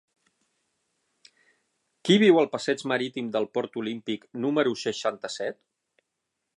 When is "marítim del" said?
2.93-3.47